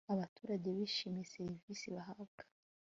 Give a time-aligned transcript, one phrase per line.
[0.13, 2.41] abaturage bishimiye serivisi bahabwa